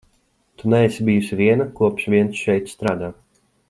[0.61, 3.17] Tu neesi bijusi viena, kopš vien šeit strādā.